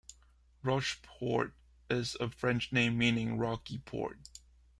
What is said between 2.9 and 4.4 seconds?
meaning "rocky port".